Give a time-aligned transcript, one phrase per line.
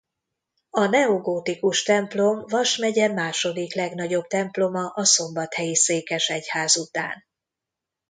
[0.69, 7.23] A neogótikus templom Vas megye második legnagyobb temploma a szombathelyi székesegyház után.